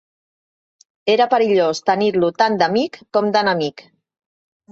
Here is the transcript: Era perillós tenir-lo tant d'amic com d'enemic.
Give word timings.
Era 1.15 1.27
perillós 1.33 1.81
tenir-lo 1.91 2.31
tant 2.41 2.57
d'amic 2.63 2.99
com 3.17 3.31
d'enemic. 3.37 3.85